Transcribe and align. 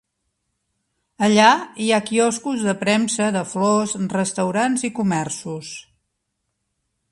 Allà 1.27 1.49
hi 1.85 1.89
ha 1.91 1.99
quioscos 2.07 2.63
de 2.69 2.75
premsa, 2.79 3.29
de 3.37 3.45
flors, 3.51 3.95
restaurants 4.17 4.87
i 4.91 4.93
comerços 5.03 5.73